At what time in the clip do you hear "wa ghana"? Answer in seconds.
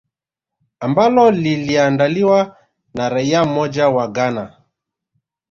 3.89-4.57